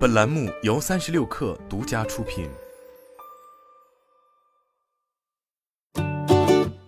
[0.00, 2.48] 本栏目由三十六氪独家出品。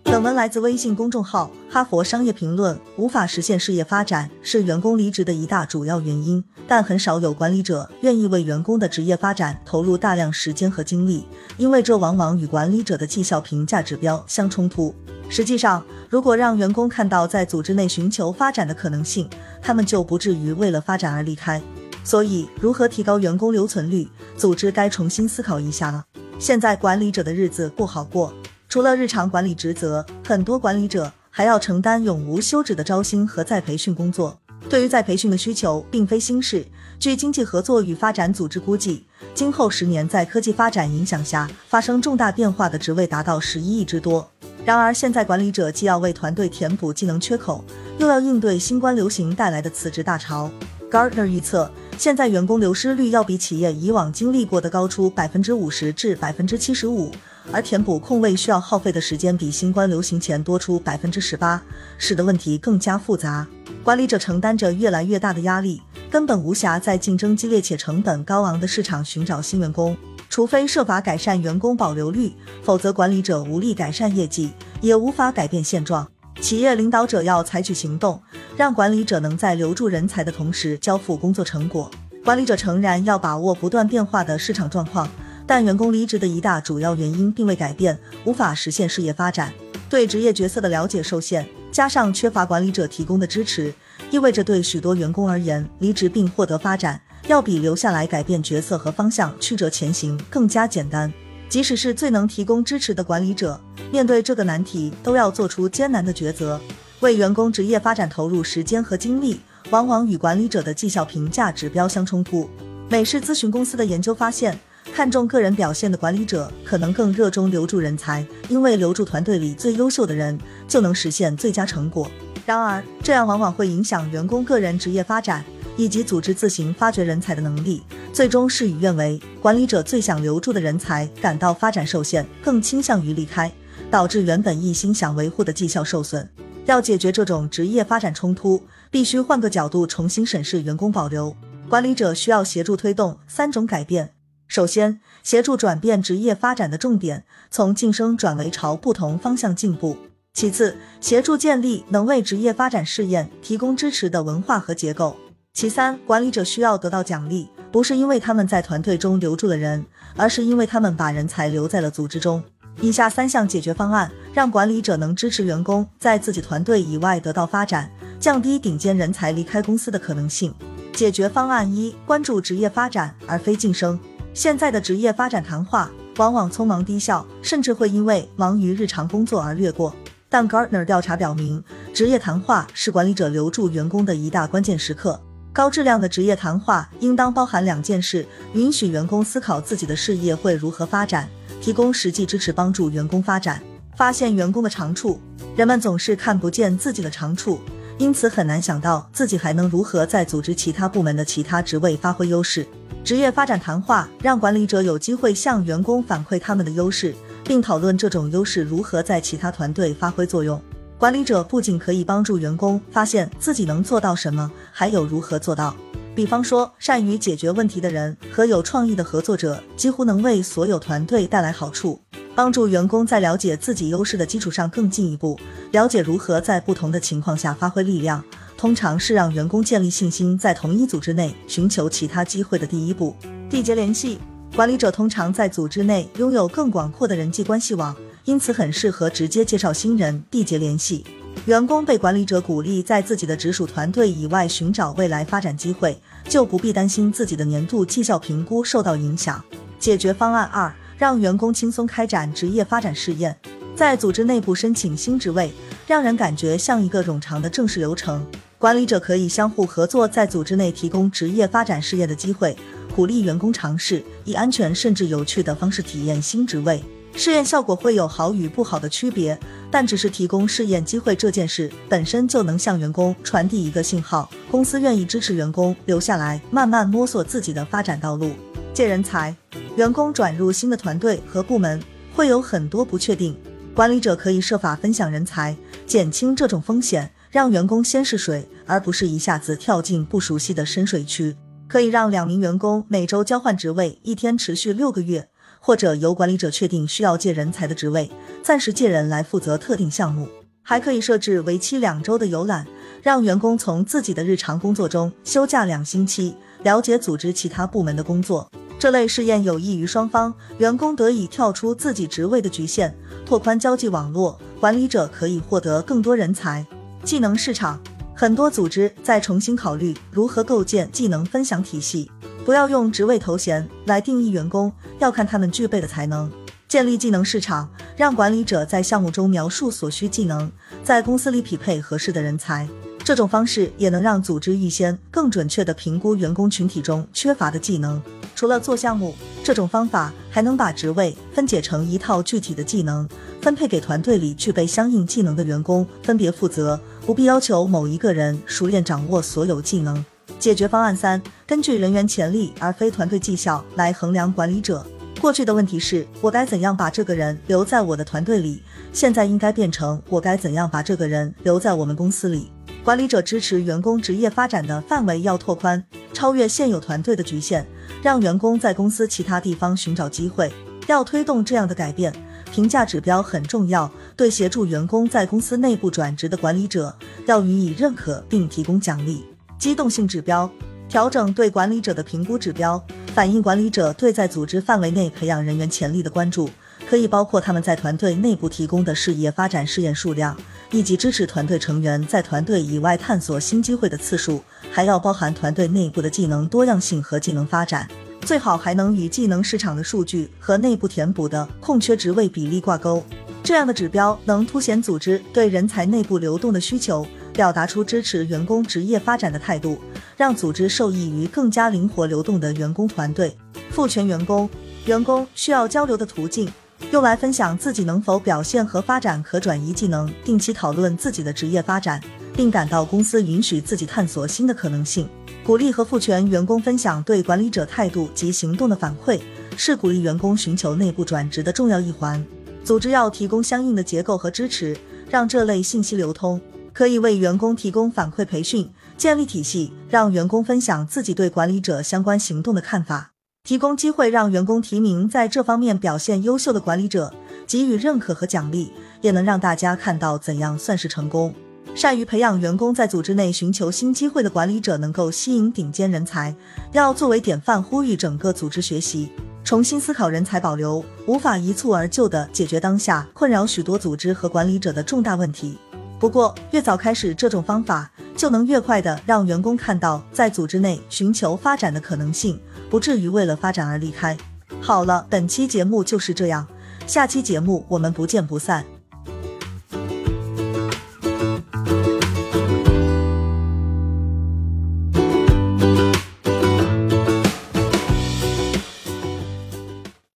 [0.03, 2.75] 本文来自微信公众号《哈佛商业评论》。
[2.95, 11.27] 无法实现事业发展是员工离职的一大主要原因，但很少有管理者愿意为员工的职业发展投入大量时间和精力，
[11.57, 14.95] 因为这往往与管理者的绩效评价指标相冲突。
[15.29, 19.29] 实际上，如果让员工看到在组织内寻求发展的可能性，
[19.61, 21.61] 他们就不至于为了发展而离开。
[22.03, 26.03] 所以，如何提高员工留存率，组织该重新思考一下了。
[26.37, 28.33] 现在管理者的日子不好过。
[28.67, 34.39] 除了日常管理职责，很多管理者还要承担永无休止的招新和再培训工作。
[34.69, 36.65] 对于再培训的需求，并非新事。
[36.97, 44.27] 据经济合作与发展组织估计，今后十年在科技发展影响下发生重大变化的职位达到十一亿之多。
[44.65, 47.63] 然而，现在管理者既要为团队填补技能缺口，
[47.97, 50.49] 又要应对新冠流行带来的辞职大潮。
[50.89, 57.11] Gartner 预测，现在员工流失率要比企业以往经历过的高出百分之五十至百分之七十五。
[57.51, 61.61] 而填补空位需要耗费的时间比新冠流行前多出百分之十八，
[61.97, 63.45] 使得问题更加复杂。
[63.83, 69.95] 管理者承担着越来越大的压力，根本无暇在竞争激烈且成本高昂的市场寻找新员工。
[70.29, 72.33] 除非设法改善员工保留率，
[72.63, 76.07] 否则管理者无力改善业绩，也无法改变现状。
[76.41, 78.19] 企业领导者要采取行动，
[78.55, 81.89] 让管理者能在留住人才的同时交付工作成果。
[82.23, 85.09] 管理者诚然要把握不断变化的市场状况。
[85.45, 89.51] 但员工离职的一大主要原因并未改变，无法实现事业发展，
[89.89, 93.73] 对职业角色的了解受限，加上缺乏管理者提供的支持，
[94.09, 101.11] 意味着对许多员工而言，离职并获得发展，要比留下来改变角色和方向、曲折前行更加简单。
[101.49, 103.59] 即使是最能提供支持的管理者，
[103.91, 106.59] 面对这个难题，都要做出艰难的抉择。
[107.03, 109.37] 为员工职业发展投入时间和精力，
[109.71, 112.49] 往往与管理者的绩效评价指标相冲突。
[112.89, 114.57] 美式咨询公司的研究发现。
[114.93, 120.37] 看重个人表现的管理者可能更热衷留住人才，因为留住团队里最优秀的人
[120.67, 122.11] 就能实现最佳成果。
[122.45, 125.43] 然而，这样往往会影响员工个人职业发展
[125.77, 129.19] 以及组织自行发掘人才的能力，最终事与愿违。
[129.41, 133.51] 管理者最想留住的人才感到发展受限，更倾向于离开，
[133.89, 136.29] 导致原本一心想维护的绩效受损。
[136.65, 141.35] 要解决这种职业发展冲突，必须换个角度重新审视员工保留。
[141.69, 144.13] 管理者需要协助推动三种改变。
[144.47, 149.97] 首先，协助转变职业发展的重点，从晋升转为朝不同方向进步。
[150.33, 155.15] 其次，协助建立能为职业发展试验提供支持的文化和结构。
[155.53, 159.85] 其三，管理者需要得到奖励，不是因为他们在团队中留住了人，
[160.15, 162.43] 而是因为他们把人才留在了组织中。
[162.81, 167.89] 以下三项解决方案，让管理者能支持员工在自己团队以外得到发展，
[168.19, 170.53] 降低顶尖人才离开公司的可能性。
[170.93, 173.99] 解决方案一：关注职业发展而非晋升。
[174.33, 179.95] 现在的职业发展谈话往往匆忙低效，甚至会因为忙于日常工作而略过。
[180.29, 181.63] 但 Gartner 调查表明，
[181.93, 185.19] 职业谈话是管理者留住员工的一大关键时刻。
[185.51, 191.29] 高质量的职业谈话应当包含两件事：允许员工思考自己的事业会如何发展，
[191.63, 193.63] 提供实际支持帮助员工发展，
[193.95, 195.17] 发现员工的长处。
[195.55, 197.61] 人们总是看不见自己的长处，
[197.97, 202.67] 因此很难想到自己还能如何在组织其他部门的其他职位发挥优势。
[203.01, 207.15] 职业发展谈话让管理者有机会向员工反馈他们的优势，
[207.45, 210.61] 并讨论这种优势如何在其他团队发挥作用。
[210.97, 215.73] 管理者不仅可以帮助员工发现自己能做到什么，还有如何做到。
[216.15, 221.99] 比方说，善于解决问题的人和有创意的合作者几乎能为所有团队带来好处。
[222.35, 225.39] 帮助员工在了解自己优势的基础上更进一步
[225.71, 228.23] 了解如何在不同的情况下发挥力量。
[228.57, 233.15] 通常是让员工建立信心，在同一组织内寻求其他机会的第一步。
[233.49, 234.19] 缔结联系，
[234.55, 237.95] 管理者通常在组织内拥有更广阔的人际关系网，
[238.25, 241.03] 因此很适合直接介绍新人缔结联系。
[241.45, 245.99] 员工被管理者鼓励在自己的直属团队以外寻找未来发展机会，
[246.29, 249.43] 就不必担心自己的年度绩效评估受到影响。
[249.77, 253.37] 解决方案二：让员工轻松开展职业发展试验，
[253.75, 255.51] 在组织内部申请新职位，
[255.85, 258.25] 让人感觉像一个冗长的正式流程。
[258.57, 262.55] 管理者可以相互合作，在组织内提供职业发展事业的机会，
[262.95, 266.81] 鼓励员工尝试以安全甚至有趣的方式体验新职位。
[267.15, 269.39] 试验效果会有好与不好的区别，
[269.69, 278.31] 但只是提供试验机会这件事本身就能向员工传递一个信号：公司愿意支持员工留下来，慢慢摸索自己的发展道路。
[278.73, 279.35] 借人才，
[279.75, 281.79] 员工转入新的团队和部门
[282.13, 283.37] 会有很多不确定，
[283.75, 285.55] 管理者可以设法分享人才，
[285.85, 287.11] 减轻这种风险。
[287.29, 291.35] 让员工先试水，而不是一下子跳进不熟悉的深水区。
[291.67, 295.29] 可以让两名员工每周交换职位，一天持续六个月，
[295.65, 298.11] 或者由管理者确定需要借人才的职位，
[298.43, 300.27] 暂时借人来负责特定项目。
[300.61, 302.67] 还可以设置为期两周的游览，
[303.01, 308.51] 让员工从自己的日常工作中休假两星期，了解组织其他部门的工作。
[308.77, 312.93] 这类试验有益于双方，员工得以跳出自己职位的局限，
[313.25, 316.65] 拓宽交际网络；管理者可以获得更多人才。
[317.05, 317.81] 技能市场，
[318.13, 322.11] 很多组织在重新考虑如何构建技能分享体系。
[322.45, 326.31] 不要用职位头衔来定义员工，要看他们具备的才能。
[326.67, 330.51] 建立技能市场，让管理者在项目中描述所需技能，
[330.83, 332.67] 在公司里匹配合适的人才。
[333.03, 338.01] 这种方式也能让组织预先更准确地评估员工群体中缺乏的技能。
[338.33, 339.13] 除了做项目，
[339.43, 343.07] 这种方法还能把职位分解成一套具体的技能，
[343.41, 350.03] 分配给团队里具备相应技能的员工分别负责，不必要求某一个人熟练掌握所有技能。
[350.43, 354.85] 解决方案三：根据人员潜力而非团队绩效来衡量管理者。
[355.21, 358.61] 过去的问题是我该怎样把这个人留在我的团队里，
[358.91, 362.51] 现在应该变成我该怎样把这个人留在我们公司里。
[362.83, 365.81] 管理者支持员工职业发展的范围要拓宽，
[366.11, 367.65] 超越现有团队的局限，
[368.01, 370.51] 让员工在公司其他地方寻找机会。
[370.87, 372.13] 要推动这样的改变，
[372.51, 373.89] 评价指标很重要。
[374.17, 376.93] 对协助员工在公司内部转职的管理者，
[377.27, 379.23] 要予以认可并提供奖励。
[379.63, 380.51] 机动性指标。
[380.89, 386.49] 调整对管理者的评估指标，反映管理者对在组织范围内培养人员潜力的关注，
[386.85, 390.35] 可以包括他们在团队内部提供的事业发展试验数量，
[390.69, 397.87] 以及支持团队成员在团队以外探索新机会的次数，还要包含团队内部的技能多样性和技能发展，
[398.19, 403.01] 最好还能与技能市场的数据和内部填补的空缺职位比例挂钩。
[403.41, 407.07] 这样的指标能凸显组织对人才内部流动的需求。
[407.33, 409.77] 表达出支持员工职业发展的态度，
[410.15, 413.35] 让组织受益于更加灵活流动的员工团队。
[413.71, 414.49] 赋权员工，
[414.85, 416.47] 员工需要交流的途径，
[416.91, 421.99] 用来分享自己能否表现和发展可转移技能，定期讨论自己的职业发展，
[422.35, 425.09] 并感到公司允许自己探索新的可能性。
[425.43, 429.19] 鼓励和赋权员工分享对管理者态度及行动的反馈，
[429.57, 432.23] 是鼓励员工寻求内部转职的重要一环。
[432.63, 434.77] 组织要提供相应的结构和支持，
[435.09, 436.39] 让这类信息流通。
[436.73, 443.11] 可以为员工提供反馈培训，建立体系，让员工分享自己对管理者相关行动的看法，
[443.43, 447.13] 提供机会让员工提名在这方面表现优秀的管理者，
[447.45, 448.71] 给予认可和奖励，
[449.01, 451.33] 也能让大家看到怎样算是成功。
[451.75, 456.35] 善于培养员工在组织内寻求新机会的管理者，能够吸引顶尖人才，
[456.71, 459.09] 要作为典范，呼吁整个组织学习，
[459.43, 465.57] 重新思考人才保留，无法一蹴而就的解决当下困扰许多组织和管理者的重大问题。
[466.03, 472.37] 不过，越早开始这种方法，就能越快的让员工看到在组织内寻求发展的可能性，
[472.69, 474.17] 不至于为了发展而离开。
[474.59, 476.45] 好了，本期节目就是这样，
[476.85, 478.65] 下期节目我们不见不散。